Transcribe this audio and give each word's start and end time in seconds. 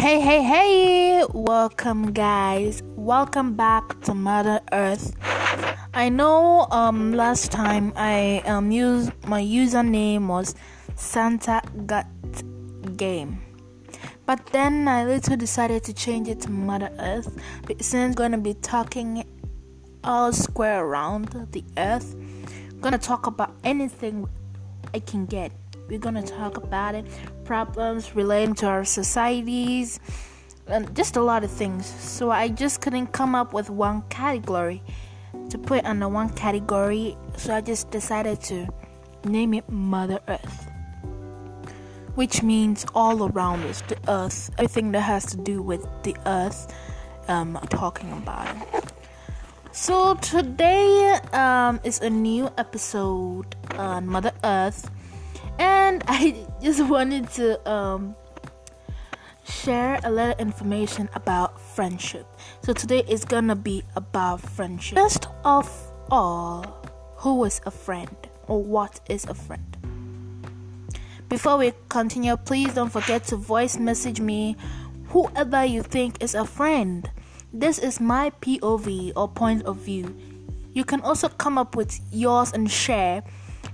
Hey, 0.00 0.18
hey, 0.18 0.42
hey! 0.42 1.26
Welcome, 1.34 2.12
guys. 2.14 2.82
Welcome 2.96 3.52
back 3.52 4.00
to 4.04 4.14
Mother 4.14 4.62
Earth. 4.72 5.12
I 5.92 6.08
know 6.08 6.66
um 6.70 7.12
last 7.12 7.52
time 7.52 7.92
I 7.96 8.42
um 8.46 8.70
used 8.70 9.12
my 9.26 9.42
username 9.42 10.26
was 10.26 10.54
Santa 10.96 11.60
Gut 11.84 12.06
Game, 12.96 13.42
but 14.24 14.40
then 14.56 14.88
I 14.88 15.04
later 15.04 15.36
decided 15.36 15.84
to 15.84 15.92
change 15.92 16.28
it 16.28 16.40
to 16.48 16.50
Mother 16.50 16.90
Earth 16.98 17.28
since 17.82 17.92
I'm 17.92 18.12
gonna 18.12 18.38
be 18.38 18.54
talking 18.54 19.22
all 20.02 20.32
square 20.32 20.82
around 20.82 21.28
the 21.52 21.62
Earth. 21.76 22.16
Gonna 22.80 22.96
talk 22.96 23.26
about 23.26 23.52
anything 23.64 24.26
I 24.94 25.00
can 25.00 25.26
get 25.26 25.52
we're 25.90 25.98
gonna 25.98 26.22
talk 26.22 26.56
about 26.56 26.94
it, 26.94 27.04
problems 27.44 28.14
relating 28.14 28.54
to 28.54 28.66
our 28.66 28.84
societies, 28.84 29.98
and 30.68 30.94
just 30.94 31.16
a 31.16 31.20
lot 31.20 31.42
of 31.42 31.50
things. 31.50 31.84
So 31.84 32.30
I 32.30 32.48
just 32.48 32.80
couldn't 32.80 33.08
come 33.08 33.34
up 33.34 33.52
with 33.52 33.68
one 33.68 34.02
category 34.02 34.82
to 35.50 35.58
put 35.58 35.84
under 35.84 36.08
one 36.08 36.30
category, 36.30 37.16
so 37.36 37.54
I 37.54 37.60
just 37.60 37.90
decided 37.90 38.40
to 38.42 38.68
name 39.24 39.52
it 39.52 39.68
Mother 39.68 40.20
Earth. 40.28 40.70
Which 42.14 42.42
means 42.42 42.86
all 42.94 43.28
around 43.28 43.64
us, 43.64 43.82
the 43.82 43.98
earth, 44.08 44.50
everything 44.58 44.92
that 44.92 45.00
has 45.00 45.26
to 45.26 45.36
do 45.36 45.60
with 45.60 45.84
the 46.04 46.16
earth, 46.26 46.72
um, 47.28 47.58
talking 47.68 48.12
about. 48.12 48.46
So 49.72 50.14
today 50.14 51.18
um, 51.32 51.80
is 51.84 52.00
a 52.00 52.10
new 52.10 52.50
episode 52.58 53.56
on 53.76 54.06
Mother 54.06 54.32
Earth 54.44 54.90
and 55.60 56.02
I 56.08 56.34
just 56.60 56.84
wanted 56.84 57.30
to 57.32 57.70
um, 57.70 58.16
share 59.44 60.00
a 60.02 60.10
little 60.10 60.34
information 60.38 61.08
about 61.14 61.60
friendship. 61.60 62.26
So 62.62 62.72
today 62.72 63.04
is 63.06 63.24
gonna 63.24 63.54
be 63.54 63.84
about 63.94 64.40
friendship. 64.40 64.98
First 64.98 65.28
of 65.44 65.70
all, 66.10 66.64
who 67.16 67.44
is 67.44 67.60
a 67.66 67.70
friend 67.70 68.16
or 68.48 68.62
what 68.62 69.00
is 69.08 69.24
a 69.26 69.34
friend? 69.34 69.76
Before 71.28 71.58
we 71.58 71.72
continue, 71.88 72.36
please 72.36 72.74
don't 72.74 72.90
forget 72.90 73.24
to 73.26 73.36
voice 73.36 73.78
message 73.78 74.20
me 74.20 74.56
whoever 75.08 75.64
you 75.64 75.82
think 75.82 76.20
is 76.22 76.34
a 76.34 76.44
friend. 76.44 77.08
This 77.52 77.78
is 77.78 78.00
my 78.00 78.30
POV 78.40 79.12
or 79.14 79.28
point 79.28 79.64
of 79.64 79.76
view. 79.76 80.16
You 80.72 80.84
can 80.84 81.00
also 81.02 81.28
come 81.28 81.58
up 81.58 81.76
with 81.76 82.00
yours 82.10 82.52
and 82.52 82.70
share 82.70 83.22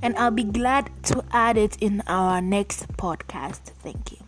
and 0.07 0.17
I'll 0.19 0.31
be 0.31 0.45
glad 0.45 0.89
to 1.07 1.25
add 1.33 1.59
it 1.59 1.83
in 1.83 2.01
our 2.07 2.41
next 2.41 2.87
podcast. 2.97 3.73
Thank 3.83 4.13
you. 4.13 4.19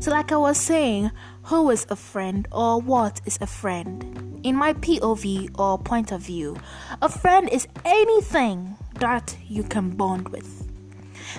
So, 0.00 0.10
like 0.10 0.32
I 0.32 0.38
was 0.38 0.56
saying, 0.56 1.10
who 1.42 1.68
is 1.68 1.86
a 1.90 1.96
friend 1.96 2.48
or 2.50 2.80
what 2.80 3.20
is 3.26 3.36
a 3.42 3.46
friend? 3.46 4.40
In 4.42 4.56
my 4.56 4.72
POV 4.72 5.60
or 5.60 5.76
point 5.76 6.10
of 6.10 6.22
view, 6.22 6.56
a 7.02 7.10
friend 7.10 7.50
is 7.50 7.68
anything 7.84 8.78
that 8.94 9.36
you 9.46 9.62
can 9.62 9.90
bond 9.90 10.30
with. 10.30 10.66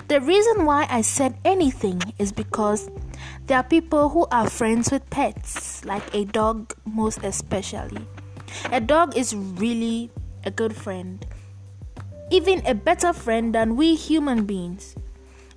The 0.09 0.21
reason 0.21 0.65
why 0.65 0.85
I 0.87 1.01
said 1.01 1.35
anything 1.43 2.03
is 2.19 2.31
because 2.31 2.87
there 3.47 3.57
are 3.57 3.63
people 3.63 4.09
who 4.09 4.27
are 4.29 4.47
friends 4.47 4.91
with 4.91 5.09
pets, 5.09 5.83
like 5.85 6.13
a 6.13 6.25
dog, 6.25 6.75
most 6.85 7.23
especially. 7.23 8.05
A 8.71 8.79
dog 8.79 9.17
is 9.17 9.35
really 9.35 10.11
a 10.45 10.51
good 10.51 10.75
friend 10.75 11.25
even 12.31 12.65
a 12.65 12.73
better 12.73 13.13
friend 13.13 13.53
than 13.53 13.75
we 13.75 13.95
human 13.95 14.45
beings. 14.45 14.95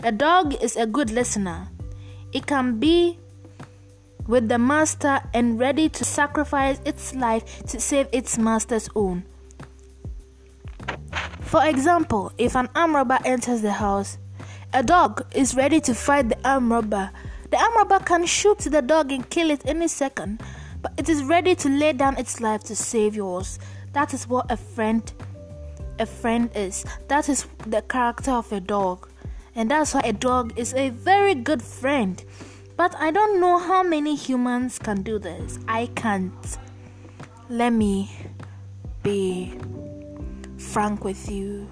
A 0.02 0.12
dog 0.12 0.54
is 0.62 0.76
a 0.76 0.86
good 0.86 1.10
listener. 1.10 1.68
It 2.32 2.46
can 2.46 2.78
be 2.78 3.18
with 4.26 4.48
the 4.48 4.58
master 4.58 5.20
and 5.32 5.58
ready 5.58 5.88
to 5.88 6.04
sacrifice 6.04 6.80
its 6.84 7.14
life 7.14 7.62
to 7.66 7.80
save 7.80 8.08
its 8.12 8.38
master's 8.38 8.88
own. 8.94 9.24
For 11.40 11.64
example, 11.64 12.32
if 12.38 12.56
an 12.56 12.68
armed 12.74 12.94
robber 12.94 13.18
enters 13.24 13.62
the 13.62 13.72
house, 13.72 14.18
a 14.72 14.82
dog 14.82 15.24
is 15.34 15.54
ready 15.54 15.80
to 15.80 15.94
fight 15.94 16.28
the 16.28 16.38
armed 16.44 16.70
robber. 16.70 17.10
The 17.50 17.56
armed 17.56 17.76
robber 17.76 18.04
can 18.04 18.26
shoot 18.26 18.58
the 18.58 18.82
dog 18.82 19.12
and 19.12 19.28
kill 19.30 19.50
it 19.50 19.62
any 19.64 19.88
second, 19.88 20.42
but 20.82 20.92
it 20.98 21.08
is 21.08 21.22
ready 21.22 21.54
to 21.54 21.68
lay 21.68 21.92
down 21.92 22.18
its 22.18 22.40
life 22.40 22.64
to 22.64 22.76
save 22.76 23.14
yours. 23.14 23.58
That 23.92 24.12
is 24.12 24.28
what 24.28 24.50
a 24.50 24.56
friend 24.56 25.10
a 25.98 26.06
friend 26.06 26.50
is. 26.54 26.84
That 27.08 27.28
is 27.28 27.46
the 27.66 27.82
character 27.82 28.32
of 28.32 28.52
a 28.52 28.60
dog. 28.60 29.08
And 29.54 29.70
that's 29.70 29.94
why 29.94 30.02
a 30.04 30.12
dog 30.12 30.52
is 30.58 30.74
a 30.74 30.90
very 30.90 31.34
good 31.34 31.62
friend. 31.62 32.22
But 32.76 32.94
I 32.98 33.10
don't 33.10 33.40
know 33.40 33.58
how 33.58 33.82
many 33.82 34.14
humans 34.14 34.78
can 34.78 35.02
do 35.02 35.18
this. 35.18 35.58
I 35.66 35.86
can't. 35.94 36.58
Let 37.48 37.70
me 37.70 38.10
be 39.02 39.58
frank 40.58 41.04
with 41.04 41.30
you. 41.30 41.68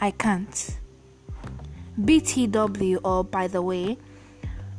I 0.00 0.10
can't. 0.10 0.76
BTW, 1.98 2.96
or 2.96 3.00
oh, 3.04 3.22
by 3.22 3.46
the 3.46 3.62
way, 3.62 3.98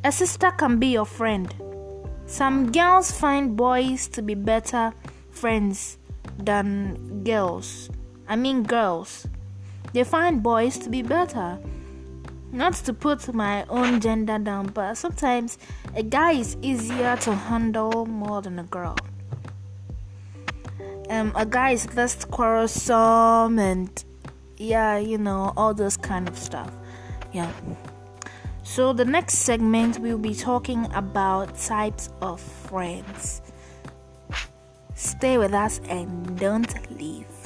a 0.04 0.12
sister 0.12 0.52
can 0.52 0.80
be 0.80 0.88
your 0.88 1.06
friend. 1.06 1.54
Some 2.26 2.72
girls 2.72 3.12
find 3.12 3.56
boys 3.56 4.08
to 4.10 4.22
be 4.22 4.36
better 4.36 4.94
friends 5.30 5.98
than 6.38 7.24
girls. 7.24 7.90
I 8.32 8.38
mean 8.38 8.64
girls. 8.64 9.28
They 9.92 10.06
find 10.06 10.42
boys 10.42 10.78
to 10.78 10.90
be 10.90 11.02
better. 11.02 11.60
Not 12.54 12.76
to 12.86 12.94
put 12.94 13.34
my 13.34 13.66
own 13.66 14.00
gender 14.00 14.40
down, 14.40 14.68
but 14.68 14.94
sometimes 14.96 15.58
a 15.98 16.02
guy 16.02 16.32
is 16.40 16.56
easier 16.62 17.18
to 17.18 17.36
handle 17.36 18.06
more 18.06 18.42
than 18.42 18.58
a 18.58 18.64
girl. 18.64 18.96
Um, 21.10 21.34
a 21.36 21.46
guy 21.46 21.72
is 21.72 21.94
less 21.94 22.24
quarrelsome 22.24 23.60
and 23.60 23.92
yeah, 24.56 24.98
you 24.98 25.18
know, 25.18 25.52
all 25.58 25.74
those 25.74 25.98
kind 25.98 26.30
of 26.30 26.38
stuff. 26.38 26.72
Yeah. 27.34 27.52
So 28.64 28.94
the 28.94 29.04
next 29.04 29.40
segment 29.40 30.00
we'll 30.00 30.18
be 30.18 30.36
talking 30.36 30.88
about 30.94 31.58
types 31.60 32.08
of 32.22 32.40
friends. 32.40 33.42
Stay 34.96 35.38
with 35.38 35.54
us 35.54 35.82
and 35.90 36.40
don't 36.40 36.98
leave. 36.98 37.41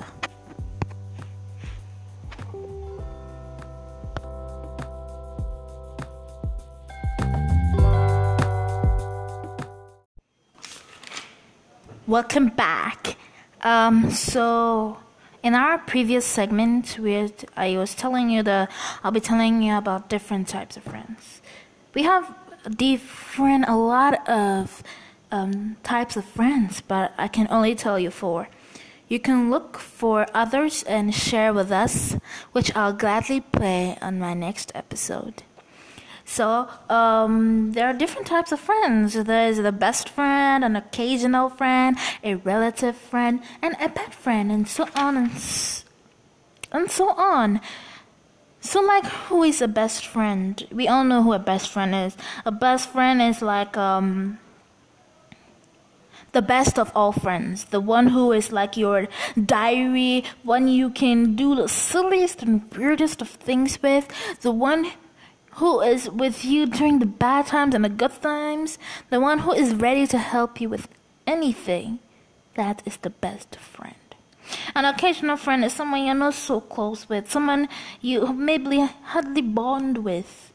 Welcome 12.15 12.47
back. 12.47 13.17
Um, 13.59 14.09
so 14.09 14.97
in 15.43 15.53
our 15.53 15.77
previous 15.79 16.25
segment, 16.25 16.97
where 16.97 17.27
I 17.57 17.75
was 17.75 17.93
telling 17.93 18.29
you 18.29 18.41
that 18.43 18.71
I'll 19.03 19.11
be 19.11 19.19
telling 19.19 19.61
you 19.61 19.75
about 19.75 20.07
different 20.07 20.47
types 20.47 20.77
of 20.77 20.83
friends. 20.83 21.41
We 21.93 22.03
have 22.03 22.33
different, 22.69 23.67
a 23.67 23.75
lot 23.75 24.25
of 24.29 24.81
um, 25.29 25.75
types 25.83 26.15
of 26.15 26.23
friends, 26.23 26.79
but 26.79 27.13
I 27.17 27.27
can 27.27 27.47
only 27.49 27.75
tell 27.75 27.99
you 27.99 28.11
four. 28.11 28.47
You 29.09 29.19
can 29.19 29.49
look 29.49 29.77
for 29.77 30.25
others 30.33 30.83
and 30.83 31.13
share 31.13 31.53
with 31.53 31.69
us, 31.69 32.15
which 32.53 32.73
I'll 32.77 32.93
gladly 32.93 33.41
play 33.41 33.97
on 34.01 34.19
my 34.19 34.33
next 34.33 34.71
episode. 34.73 35.43
So 36.25 36.67
um, 36.89 37.71
there 37.73 37.87
are 37.87 37.93
different 37.93 38.27
types 38.27 38.51
of 38.51 38.59
friends. 38.59 39.13
There 39.13 39.47
is 39.47 39.61
the 39.61 39.71
best 39.71 40.09
friend, 40.09 40.63
an 40.63 40.75
occasional 40.75 41.49
friend, 41.49 41.97
a 42.23 42.35
relative 42.35 42.97
friend, 42.97 43.41
and 43.61 43.75
a 43.79 43.89
pet 43.89 44.13
friend, 44.13 44.51
and 44.51 44.67
so 44.67 44.87
on 44.95 45.17
and, 45.17 45.31
and 46.71 46.91
so 46.91 47.09
on. 47.09 47.61
So, 48.59 48.81
like, 48.81 49.05
who 49.05 49.43
is 49.43 49.61
a 49.61 49.67
best 49.67 50.07
friend? 50.07 50.67
We 50.71 50.87
all 50.87 51.03
know 51.03 51.21
who 51.21 51.33
a 51.33 51.39
best 51.39 51.69
friend 51.69 51.93
is. 51.93 52.17
A 52.45 52.51
best 52.51 52.89
friend 52.89 53.21
is 53.21 53.43
like 53.43 53.77
um 53.77 54.39
the 56.31 56.41
best 56.41 56.77
of 56.77 56.91
all 56.93 57.13
friends, 57.13 57.65
the 57.65 57.79
one 57.79 58.07
who 58.07 58.33
is 58.33 58.51
like 58.51 58.75
your 58.75 59.07
diary, 59.45 60.25
one 60.43 60.67
you 60.67 60.89
can 60.89 61.35
do 61.35 61.55
the 61.55 61.69
silliest 61.69 62.41
and 62.43 62.61
weirdest 62.75 63.21
of 63.21 63.29
things 63.29 63.81
with, 63.81 64.05
the 64.41 64.51
one 64.51 64.91
who 65.55 65.81
is 65.81 66.09
with 66.09 66.43
you 66.43 66.65
during 66.65 66.99
the 66.99 67.05
bad 67.05 67.47
times 67.47 67.75
and 67.75 67.85
the 67.85 67.89
good 67.89 68.21
times, 68.21 68.77
the 69.09 69.19
one 69.19 69.39
who 69.39 69.53
is 69.53 69.73
ready 69.73 70.05
to 70.07 70.17
help 70.17 70.59
you 70.59 70.69
with 70.69 70.87
anything, 71.25 71.99
that 72.55 72.81
is 72.85 72.97
the 72.97 73.09
best 73.09 73.55
friend. 73.55 73.95
An 74.75 74.85
occasional 74.85 75.37
friend 75.37 75.63
is 75.63 75.73
someone 75.73 76.05
you're 76.05 76.13
not 76.13 76.33
so 76.33 76.61
close 76.61 77.07
with, 77.09 77.31
someone 77.31 77.67
you 78.01 78.33
maybe 78.33 78.79
hardly 79.03 79.41
bond 79.41 79.99
with. 79.99 80.51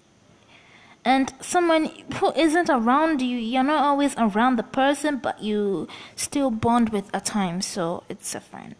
And 1.02 1.32
someone 1.40 1.86
who 2.16 2.30
isn't 2.32 2.68
around 2.68 3.22
you, 3.22 3.38
you're 3.38 3.62
not 3.62 3.82
always 3.82 4.14
around 4.18 4.56
the 4.56 4.62
person, 4.62 5.16
but 5.16 5.42
you 5.42 5.88
still 6.14 6.50
bond 6.50 6.90
with 6.90 7.12
at 7.14 7.24
times, 7.24 7.64
so 7.64 8.04
it's 8.10 8.34
a 8.34 8.40
friend. 8.40 8.76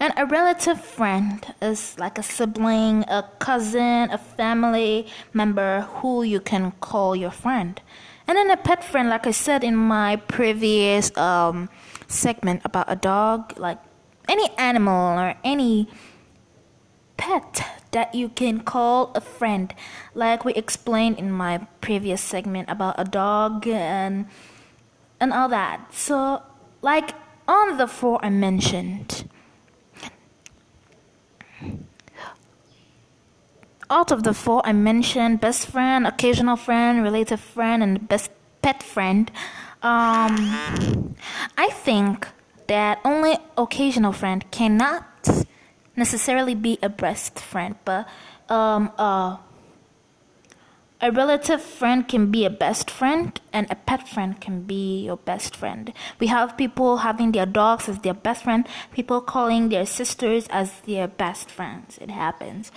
And 0.00 0.12
a 0.16 0.26
relative 0.26 0.80
friend 0.80 1.46
is 1.62 1.98
like 1.98 2.18
a 2.18 2.22
sibling, 2.22 3.04
a 3.08 3.28
cousin, 3.38 4.10
a 4.10 4.18
family 4.18 5.06
member 5.32 5.82
who 5.82 6.22
you 6.22 6.40
can 6.40 6.72
call 6.80 7.14
your 7.14 7.30
friend. 7.30 7.80
And 8.26 8.36
then 8.36 8.50
a 8.50 8.56
pet 8.56 8.82
friend, 8.82 9.08
like 9.08 9.26
I 9.26 9.30
said 9.30 9.62
in 9.62 9.76
my 9.76 10.16
previous 10.16 11.14
um, 11.16 11.68
segment 12.08 12.62
about 12.64 12.86
a 12.88 12.96
dog, 12.96 13.58
like 13.58 13.78
any 14.28 14.48
animal 14.56 15.18
or 15.18 15.34
any 15.44 15.88
pet 17.16 17.64
that 17.92 18.14
you 18.14 18.28
can 18.28 18.60
call 18.60 19.12
a 19.14 19.20
friend, 19.20 19.74
like 20.14 20.44
we 20.44 20.52
explained 20.54 21.18
in 21.18 21.30
my 21.30 21.66
previous 21.80 22.20
segment 22.20 22.68
about 22.68 22.94
a 22.98 23.04
dog 23.04 23.66
and 23.66 24.26
and 25.20 25.32
all 25.32 25.48
that. 25.48 25.94
So, 25.94 26.42
like 26.82 27.14
on 27.46 27.78
the 27.78 27.86
four 27.86 28.18
I 28.24 28.30
mentioned, 28.30 29.28
out 33.90 34.10
of 34.10 34.22
the 34.22 34.34
four 34.34 34.62
I 34.64 34.72
mentioned, 34.72 35.40
best 35.40 35.66
friend, 35.66 36.06
occasional 36.06 36.56
friend, 36.56 37.02
relative 37.02 37.40
friend, 37.40 37.82
and 37.82 38.08
best 38.08 38.30
pet 38.62 38.82
friend, 38.82 39.30
um, 39.82 41.14
I 41.58 41.68
think 41.70 42.26
that 42.66 43.00
only 43.04 43.36
occasional 43.58 44.12
friend 44.12 44.44
cannot 44.50 45.04
necessarily 45.96 46.54
be 46.54 46.78
a 46.82 46.88
best 46.88 47.38
friend, 47.38 47.76
but 47.84 48.08
um, 48.48 48.90
uh, 48.98 49.36
a 51.00 51.10
relative 51.12 51.60
friend 51.60 52.08
can 52.08 52.30
be 52.30 52.46
a 52.46 52.50
best 52.50 52.90
friend, 52.90 53.38
and 53.52 53.70
a 53.70 53.74
pet 53.74 54.08
friend 54.08 54.40
can 54.40 54.62
be 54.62 55.04
your 55.04 55.18
best 55.18 55.54
friend. 55.54 55.92
We 56.18 56.28
have 56.28 56.56
people 56.56 56.98
having 56.98 57.32
their 57.32 57.44
dogs 57.44 57.88
as 57.88 57.98
their 57.98 58.14
best 58.14 58.44
friend, 58.44 58.66
people 58.92 59.20
calling 59.20 59.68
their 59.68 59.84
sisters 59.84 60.46
as 60.48 60.80
their 60.86 61.06
best 61.06 61.50
friends. 61.50 61.98
It 62.00 62.10
happens. 62.10 62.72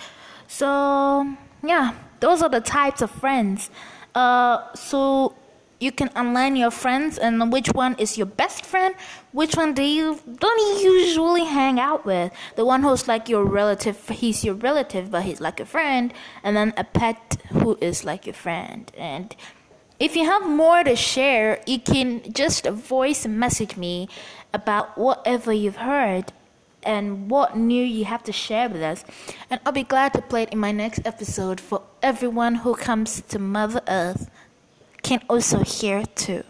So, 0.48 1.36
yeah, 1.62 1.94
those 2.20 2.42
are 2.42 2.48
the 2.48 2.60
types 2.60 3.02
of 3.02 3.10
friends. 3.10 3.70
Uh, 4.14 4.74
so 4.74 5.34
you 5.78 5.92
can 5.92 6.10
align 6.16 6.56
your 6.56 6.70
friends 6.70 7.18
and 7.18 7.52
which 7.52 7.68
one 7.68 7.94
is 7.98 8.18
your 8.18 8.26
best 8.26 8.64
friend 8.66 8.94
which 9.32 9.54
one 9.54 9.74
do 9.74 9.82
you 9.82 10.18
don't 10.38 10.82
usually 10.82 11.44
hang 11.44 11.78
out 11.78 12.04
with? 12.04 12.32
The 12.56 12.64
one 12.64 12.82
who's 12.82 13.06
like 13.06 13.28
your 13.28 13.44
relative 13.44 14.08
he's 14.08 14.42
your 14.42 14.54
relative 14.54 15.10
but 15.10 15.22
he's 15.22 15.40
like 15.40 15.60
a 15.60 15.66
friend 15.66 16.12
and 16.42 16.56
then 16.56 16.72
a 16.76 16.84
pet 16.84 17.36
who 17.50 17.78
is 17.80 18.04
like 18.04 18.26
your 18.26 18.34
friend. 18.34 18.90
And 18.96 19.36
if 20.00 20.16
you 20.16 20.24
have 20.24 20.48
more 20.48 20.82
to 20.82 20.96
share 20.96 21.60
you 21.66 21.78
can 21.78 22.32
just 22.32 22.66
voice 22.66 23.26
message 23.26 23.76
me 23.76 24.08
about 24.52 24.96
whatever 24.96 25.52
you've 25.52 25.76
heard 25.76 26.32
and 26.82 27.30
what 27.30 27.56
new 27.56 27.84
you 27.84 28.04
have 28.04 28.22
to 28.22 28.32
share 28.32 28.68
with 28.68 28.82
us 28.82 29.04
and 29.50 29.60
i'll 29.66 29.72
be 29.72 29.82
glad 29.82 30.12
to 30.12 30.22
play 30.22 30.44
it 30.44 30.52
in 30.52 30.58
my 30.58 30.72
next 30.72 31.00
episode 31.04 31.60
for 31.60 31.82
everyone 32.02 32.56
who 32.56 32.74
comes 32.74 33.20
to 33.22 33.38
mother 33.38 33.82
earth 33.88 34.30
can 35.02 35.22
also 35.28 35.60
hear 35.60 36.04
too. 36.04 36.44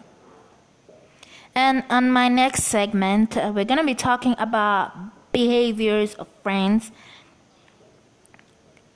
And 1.55 1.83
on 1.89 2.11
my 2.11 2.27
next 2.27 2.63
segment, 2.63 3.37
uh, 3.37 3.51
we're 3.53 3.65
going 3.65 3.79
to 3.79 3.85
be 3.85 3.95
talking 3.95 4.35
about 4.37 4.91
behaviors 5.31 6.13
of 6.15 6.27
friends, 6.43 6.91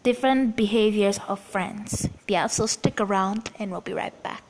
different 0.04 0.56
behaviors 0.56 1.20
of 1.28 1.40
friends. 1.40 2.10
Yeah, 2.28 2.48
so 2.48 2.66
stick 2.66 3.00
around 3.02 3.52
and 3.58 3.72
we'll 3.72 3.82
be 3.82 3.94
right 3.94 4.16
back. 4.24 4.44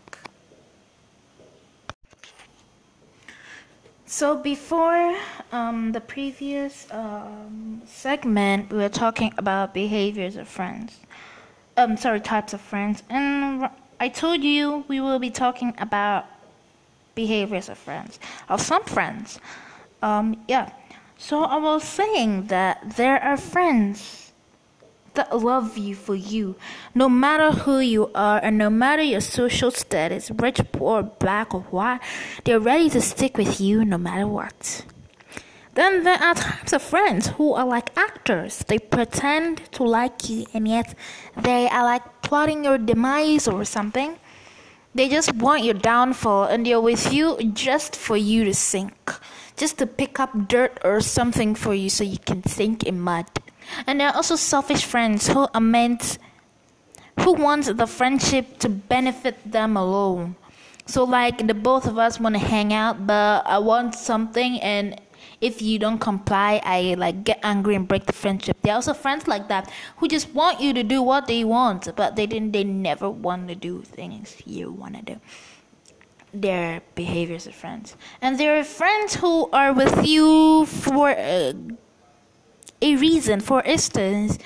So 4.13 4.35
before 4.35 5.17
um, 5.51 5.91
the 5.91 5.99
previous 5.99 6.85
um, 6.91 7.81
segment, 7.87 8.71
we 8.71 8.77
were 8.77 8.87
talking 8.87 9.33
about 9.39 9.73
behaviors 9.73 10.35
of 10.35 10.47
friends. 10.47 10.99
Um, 11.77 11.97
sorry, 11.97 12.21
types 12.21 12.53
of 12.53 12.61
friends, 12.61 13.01
and 13.09 13.67
I 13.99 14.09
told 14.09 14.43
you 14.43 14.85
we 14.87 15.01
will 15.01 15.17
be 15.17 15.31
talking 15.31 15.73
about 15.79 16.27
behaviors 17.15 17.69
of 17.69 17.79
friends, 17.79 18.19
of 18.49 18.61
some 18.61 18.83
friends. 18.83 19.39
Um, 20.03 20.43
yeah. 20.47 20.69
So 21.17 21.45
I 21.45 21.57
was 21.57 21.83
saying 21.83 22.45
that 22.53 22.95
there 22.95 23.19
are 23.19 23.35
friends 23.35 24.22
that 25.15 25.37
love 25.37 25.77
you 25.77 25.95
for 25.95 26.15
you, 26.15 26.55
no 26.95 27.07
matter 27.07 27.51
who 27.51 27.79
you 27.79 28.11
are 28.15 28.39
and 28.43 28.57
no 28.57 28.69
matter 28.69 29.01
your 29.01 29.21
social 29.21 29.71
status, 29.71 30.31
rich, 30.31 30.59
poor, 30.71 31.03
black, 31.03 31.53
or 31.53 31.61
white, 31.61 31.99
they're 32.43 32.59
ready 32.59 32.89
to 32.89 33.01
stick 33.01 33.37
with 33.37 33.59
you 33.61 33.85
no 33.85 33.97
matter 33.97 34.27
what. 34.27 34.85
Then 35.75 36.03
there 36.03 36.21
are 36.21 36.35
types 36.35 36.71
of 36.73 36.83
friends 36.83 37.27
who 37.29 37.53
are 37.53 37.65
like 37.65 37.97
actors. 37.97 38.63
They 38.67 38.77
pretend 38.77 39.71
to 39.73 39.83
like 39.83 40.29
you 40.29 40.45
and 40.53 40.67
yet 40.67 40.95
they 41.35 41.67
are 41.67 41.83
like 41.83 42.21
plotting 42.21 42.63
your 42.63 42.77
demise 42.77 43.47
or 43.47 43.65
something. 43.65 44.17
They 44.93 45.09
just 45.09 45.33
want 45.33 45.63
your 45.63 45.73
downfall 45.73 46.45
and 46.45 46.65
they're 46.65 46.79
with 46.79 47.11
you 47.11 47.37
just 47.53 47.95
for 47.95 48.15
you 48.15 48.45
to 48.45 48.53
sink. 48.53 49.13
Just 49.57 49.79
to 49.79 49.87
pick 49.87 50.19
up 50.19 50.47
dirt 50.47 50.77
or 50.83 51.01
something 51.01 51.55
for 51.55 51.73
you 51.73 51.89
so 51.89 52.03
you 52.03 52.19
can 52.19 52.43
sink 52.43 52.83
in 52.83 52.99
mud. 52.99 53.25
And 53.87 53.99
there 53.99 54.07
are 54.09 54.15
also 54.15 54.35
selfish 54.35 54.85
friends 54.85 55.27
who 55.27 55.47
are 55.53 55.61
meant 55.61 56.17
who 57.19 57.33
wants 57.33 57.71
the 57.71 57.87
friendship 57.87 58.59
to 58.59 58.69
benefit 58.69 59.37
them 59.49 59.77
alone. 59.77 60.35
So 60.85 61.03
like 61.03 61.47
the 61.47 61.53
both 61.53 61.85
of 61.85 61.97
us 61.97 62.19
want 62.19 62.35
to 62.35 62.39
hang 62.39 62.73
out 62.73 63.07
but 63.07 63.43
I 63.45 63.59
want 63.59 63.95
something 63.95 64.59
and 64.61 64.99
if 65.43 65.61
you 65.61 65.77
don't 65.77 65.99
comply, 65.99 66.61
I 66.63 66.95
like 66.97 67.25
get 67.25 67.39
angry 67.43 67.75
and 67.75 67.85
break 67.85 68.05
the 68.05 68.13
friendship. 68.13 68.57
There 68.61 68.71
are 68.71 68.75
also 68.75 68.93
friends 68.93 69.27
like 69.27 69.49
that 69.49 69.69
who 69.97 70.07
just 70.07 70.33
want 70.33 70.61
you 70.61 70.73
to 70.73 70.83
do 70.83 71.01
what 71.01 71.27
they 71.27 71.43
want, 71.43 71.93
but 71.97 72.15
they 72.15 72.25
didn't. 72.25 72.53
They 72.53 72.63
never 72.63 73.09
want 73.09 73.49
to 73.49 73.55
do 73.55 73.81
things 73.81 74.37
you 74.45 74.71
want 74.71 74.95
to 74.95 75.01
do. 75.01 75.19
Their 76.33 76.81
behaviors 76.95 77.45
of 77.45 77.55
friends, 77.55 77.95
and 78.21 78.39
there 78.39 78.57
are 78.57 78.63
friends 78.63 79.15
who 79.15 79.49
are 79.51 79.73
with 79.73 80.07
you 80.07 80.65
for 80.65 81.09
a, 81.09 81.53
a 82.83 82.95
reason. 82.97 83.39
For 83.39 83.61
instance, 83.63 84.37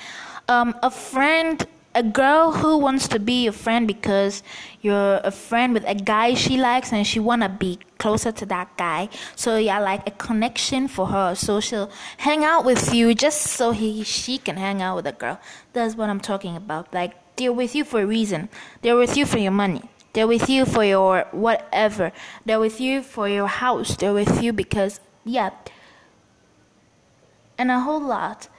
um, 0.47 0.75
a 0.81 0.91
friend 0.91 1.65
a 1.97 2.03
girl 2.03 2.51
who 2.51 2.77
wants 2.77 3.07
to 3.07 3.17
be 3.17 3.47
a 3.47 3.51
friend 3.51 3.87
because 3.87 4.43
you're 4.81 5.19
a 5.23 5.31
friend 5.31 5.73
with 5.73 5.83
a 5.87 5.95
guy 5.95 6.35
she 6.35 6.55
likes 6.55 6.93
and 6.93 7.07
she 7.07 7.19
want 7.19 7.41
to 7.41 7.49
be 7.49 7.79
closer 7.97 8.31
to 8.31 8.45
that 8.45 8.69
guy. 8.77 9.09
So 9.35 9.57
yeah 9.57 9.79
like 9.79 10.07
a 10.07 10.11
connection 10.11 10.87
for 10.87 11.07
her. 11.07 11.33
So 11.33 11.59
she'll 11.59 11.89
hang 12.17 12.45
out 12.45 12.65
with 12.65 12.93
you 12.93 13.15
just 13.15 13.41
so 13.41 13.71
he 13.71 14.03
she 14.03 14.37
can 14.37 14.57
hang 14.57 14.79
out 14.79 14.95
with 14.97 15.07
a 15.07 15.11
girl. 15.11 15.39
That's 15.73 15.95
what 15.95 16.07
i'm 16.07 16.19
talking 16.19 16.55
about. 16.55 16.93
Like 16.93 17.15
they're 17.35 17.51
with 17.51 17.73
you 17.73 17.83
for 17.83 18.01
a 18.01 18.05
reason. 18.05 18.49
They're 18.83 18.95
with 18.95 19.17
you 19.17 19.25
for 19.25 19.39
your 19.39 19.51
money. 19.51 19.81
They're 20.13 20.27
with 20.27 20.49
you 20.49 20.65
for 20.65 20.83
your 20.83 21.25
whatever. 21.31 22.11
They're 22.45 22.59
with 22.59 22.79
you 22.79 23.01
for 23.01 23.27
your 23.27 23.47
house. 23.47 23.97
They're 23.97 24.13
with 24.13 24.43
you 24.43 24.53
because 24.53 24.99
yeah 25.25 25.49
and 27.57 27.71
a 27.71 27.79
whole 27.79 27.99
lot 28.01 28.49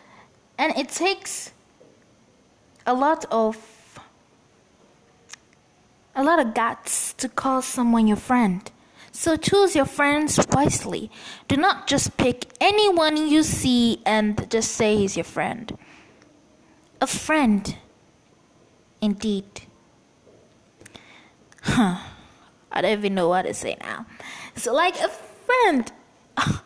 and 0.59 0.76
it 0.76 0.88
takes 0.88 1.52
a 2.87 2.93
lot 2.95 3.25
of 3.31 3.57
a 6.17 6.25
lot 6.25 6.40
of 6.40 6.52
guts 6.52 7.12
to 7.12 7.28
call 7.28 7.62
someone 7.62 8.09
your 8.09 8.17
friend. 8.17 8.73
So 9.12 9.37
choose 9.37 9.76
your 9.76 9.85
friends 9.85 10.38
wisely. 10.52 11.11
Do 11.47 11.57
not 11.57 11.87
just 11.87 12.17
pick 12.17 12.47
anyone 12.61 13.17
you 13.17 13.45
see 13.45 14.02
and 14.05 14.50
just 14.50 14.73
say 14.73 14.97
he's 14.97 15.17
your 15.17 15.25
friend. 15.25 15.78
A 17.00 17.07
friend, 17.07 17.76
indeed. 19.00 19.45
Huh. 21.62 21.99
I 22.73 22.81
don't 22.81 22.99
even 22.99 23.14
know 23.14 23.28
what 23.28 23.43
to 23.43 23.55
say 23.55 23.76
now. 23.81 24.07
So, 24.57 24.75
like 24.75 24.99
a 25.00 25.09
friend, 25.09 25.93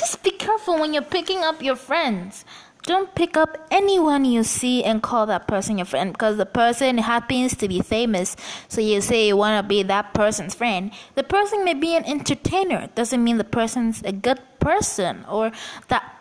just 0.00 0.22
be 0.22 0.30
careful 0.30 0.80
when 0.80 0.94
you're 0.94 1.02
picking 1.02 1.44
up 1.44 1.62
your 1.62 1.76
friends. 1.76 2.46
Don't 2.84 3.14
pick 3.14 3.36
up 3.36 3.66
anyone 3.70 4.24
you 4.24 4.42
see 4.42 4.82
and 4.82 5.02
call 5.02 5.26
that 5.26 5.46
person 5.46 5.76
your 5.76 5.84
friend 5.84 6.12
because 6.12 6.38
the 6.38 6.46
person 6.46 6.96
happens 6.96 7.54
to 7.56 7.68
be 7.68 7.80
famous. 7.80 8.34
So 8.68 8.80
you 8.80 9.02
say 9.02 9.26
you 9.26 9.36
want 9.36 9.62
to 9.62 9.68
be 9.68 9.82
that 9.82 10.14
person's 10.14 10.54
friend. 10.54 10.90
The 11.14 11.22
person 11.22 11.62
may 11.62 11.74
be 11.74 11.94
an 11.94 12.04
entertainer. 12.06 12.88
Doesn't 12.94 13.22
mean 13.22 13.36
the 13.36 13.44
person's 13.44 14.02
a 14.02 14.12
good 14.12 14.40
person 14.60 15.26
or 15.28 15.52
that 15.88 16.16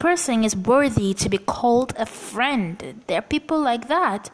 person 0.00 0.42
is 0.42 0.56
worthy 0.56 1.14
to 1.14 1.28
be 1.28 1.38
called 1.38 1.94
a 1.96 2.06
friend. 2.06 3.04
There 3.06 3.20
are 3.20 3.22
people 3.22 3.60
like 3.60 3.86
that. 3.86 4.30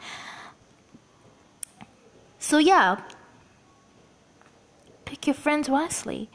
So 2.38 2.56
yeah, 2.56 3.02
pick 5.04 5.26
your 5.26 5.35
friends 5.35 5.68
wisely. 5.68 6.30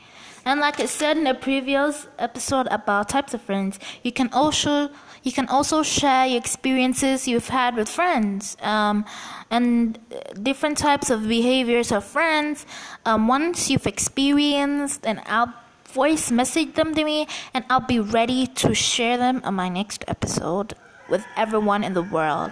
And 0.46 0.60
like 0.60 0.80
I 0.80 0.86
said 0.86 1.18
in 1.18 1.24
the 1.26 1.34
previous 1.34 2.08
episode 2.18 2.68
about 2.72 3.10
types 3.10 3.34
of 3.34 3.42
friends, 3.42 3.80
you 4.04 4.12
can 4.12 4.30
also 4.32 4.90
you 5.24 5.32
can 5.32 5.48
also 5.50 5.84
share 5.84 6.26
your 6.26 6.38
experiences 6.38 7.28
you've 7.28 7.50
had 7.50 7.76
with 7.76 7.90
friends 7.90 8.56
um, 8.62 9.06
and 9.52 10.00
different 10.42 10.78
types 10.78 11.10
of 11.10 11.28
behaviors 11.28 11.92
of 11.92 12.06
friends. 12.06 12.66
Um, 13.06 13.28
once 13.28 13.70
you've 13.70 13.88
experienced, 13.88 15.06
and 15.06 15.22
I'll 15.26 15.54
voice 15.86 16.32
message 16.32 16.74
them 16.76 16.96
to 16.96 17.04
me, 17.04 17.28
and 17.54 17.66
I'll 17.70 17.82
be 17.82 18.00
ready 18.00 18.48
to 18.48 18.74
share 18.74 19.18
them 19.18 19.42
on 19.44 19.56
my 19.56 19.68
next 19.68 20.06
episode 20.08 20.74
with 21.10 21.26
everyone 21.36 21.84
in 21.84 21.94
the 21.94 22.04
world. 22.04 22.52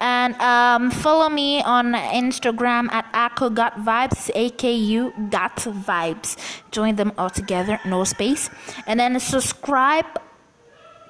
And 0.00 0.34
um, 0.40 0.90
follow 0.90 1.28
me 1.28 1.62
on 1.62 1.92
Instagram 1.92 2.90
at 2.90 3.06
Aku 3.12 3.50
Got 3.50 3.76
Vibes, 3.76 4.30
A 4.34 4.50
K 4.50 4.74
U 4.74 5.12
Got 5.30 5.56
Vibes. 5.56 6.36
Join 6.70 6.96
them 6.96 7.12
all 7.18 7.30
together, 7.30 7.78
no 7.84 8.04
space, 8.04 8.50
and 8.86 8.98
then 8.98 9.20
subscribe 9.20 10.06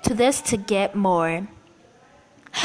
to 0.02 0.14
this 0.14 0.40
to 0.42 0.56
get 0.56 0.94
more. 0.94 1.46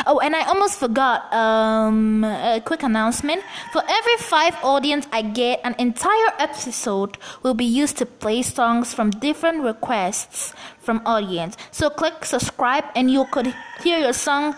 Oh, 0.07 0.17
and 0.17 0.35
I 0.35 0.41
almost 0.49 0.79
forgot 0.79 1.31
um, 1.31 2.23
a 2.23 2.59
quick 2.65 2.81
announcement. 2.81 3.43
For 3.71 3.83
every 3.87 4.17
five 4.17 4.55
audience 4.63 5.05
I 5.11 5.21
get, 5.21 5.61
an 5.63 5.75
entire 5.77 6.33
episode 6.39 7.19
will 7.43 7.53
be 7.53 7.65
used 7.65 7.97
to 7.97 8.05
play 8.07 8.41
songs 8.41 8.95
from 8.95 9.11
different 9.11 9.61
requests 9.61 10.55
from 10.79 11.03
audience. 11.05 11.55
So 11.69 11.91
click 11.91 12.25
subscribe, 12.25 12.85
and 12.95 13.11
you 13.11 13.25
could 13.31 13.53
hear 13.83 13.99
your 13.99 14.13
song 14.13 14.55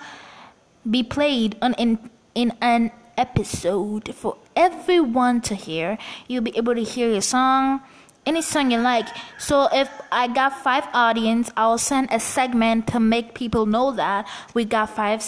be 0.90 1.04
played 1.04 1.58
on 1.62 1.74
in 1.76 2.10
in 2.36 2.54
an 2.62 2.92
episode 3.18 4.14
for 4.14 4.38
everyone 4.56 5.42
to 5.42 5.56
hear. 5.56 5.98
You'll 6.28 6.44
be 6.44 6.56
able 6.58 6.76
to 6.76 6.84
hear 6.84 7.10
your 7.10 7.22
song 7.22 7.82
any 8.28 8.42
song 8.42 8.70
you 8.72 8.78
like. 8.78 9.08
So 9.40 9.70
if 9.72 9.90
I 10.12 10.28
got 10.28 10.52
five 10.62 10.86
audience, 10.94 11.50
I'll 11.56 11.78
send 11.78 12.10
a 12.12 12.20
segment 12.20 12.88
to 12.88 13.00
make 13.00 13.34
people 13.34 13.66
know 13.66 13.94
that 13.94 14.28
we 14.54 14.66
got 14.66 14.90
five 14.90 15.24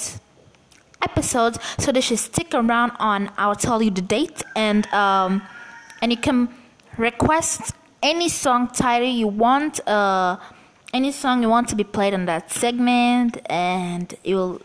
episodes. 1.02 1.58
So 1.78 1.92
they 1.94 2.02
should 2.02 2.20
stick 2.20 2.54
around 2.54 2.92
on. 3.00 3.32
I'll 3.38 3.56
tell 3.56 3.82
you 3.82 3.90
the 3.90 4.02
date 4.02 4.44
and 4.56 4.86
um, 4.94 5.42
and 6.02 6.12
you 6.12 6.18
can 6.18 6.50
request 6.98 7.74
any 8.04 8.28
song 8.28 8.68
title 8.68 9.08
you 9.08 9.28
want. 9.28 9.80
Uh, 9.88 10.38
any 10.92 11.12
song 11.12 11.44
you 11.44 11.50
want 11.50 11.70
to 11.70 11.76
be 11.76 11.84
played 11.84 12.16
on 12.16 12.26
that 12.26 12.50
segment, 12.50 13.38
and 13.46 14.16
you'll 14.24 14.60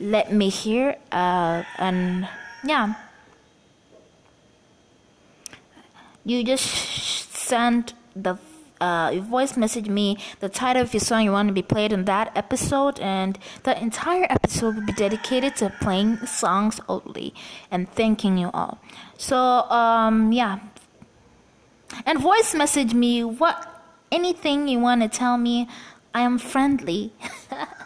let 0.00 0.32
me 0.32 0.48
hear. 0.48 0.96
Uh, 1.10 1.62
and 1.78 2.28
yeah, 2.64 2.94
you 6.24 6.44
just 6.44 6.66
send 7.32 7.94
the 8.14 8.38
uh, 8.80 9.12
voice 9.20 9.56
message 9.56 9.88
me 9.88 10.16
the 10.40 10.48
title 10.48 10.82
of 10.82 10.92
your 10.92 11.00
song 11.00 11.24
you 11.24 11.32
want 11.32 11.48
to 11.48 11.54
be 11.54 11.62
played 11.62 11.92
in 11.92 12.04
that 12.04 12.30
episode, 12.36 13.00
and 13.00 13.38
the 13.64 13.80
entire 13.80 14.26
episode 14.30 14.76
will 14.76 14.86
be 14.86 14.92
dedicated 14.92 15.56
to 15.56 15.70
playing 15.80 16.18
songs 16.26 16.80
only 16.88 17.34
and 17.70 17.90
thanking 17.90 18.38
you 18.38 18.50
all. 18.54 18.78
So, 19.16 19.36
um, 19.36 20.32
yeah, 20.32 20.60
and 22.06 22.20
voice 22.20 22.54
message 22.54 22.94
me 22.94 23.24
what 23.24 23.82
anything 24.12 24.68
you 24.68 24.78
want 24.78 25.02
to 25.02 25.08
tell 25.08 25.36
me. 25.38 25.68
I 26.14 26.22
am 26.22 26.38
friendly. 26.38 27.12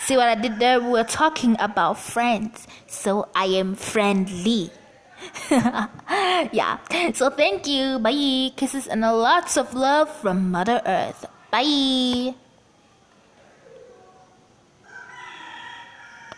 See 0.00 0.16
what 0.16 0.28
I 0.28 0.34
did 0.34 0.58
there? 0.58 0.80
We're 0.80 1.04
talking 1.04 1.56
about 1.58 1.98
friends, 1.98 2.66
so 2.86 3.28
I 3.34 3.46
am 3.46 3.74
friendly. 3.74 4.70
yeah. 5.50 6.78
So 7.14 7.30
thank 7.30 7.66
you. 7.66 7.98
Bye. 7.98 8.52
Kisses 8.56 8.86
and 8.86 9.02
lots 9.02 9.56
of 9.56 9.74
love 9.74 10.08
from 10.08 10.50
Mother 10.50 10.80
Earth. 10.86 11.26
Bye. 11.50 12.34